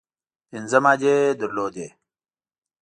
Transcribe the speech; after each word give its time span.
پنځه 0.49 0.77
مادې 0.83 1.15
لرلې. 1.39 1.87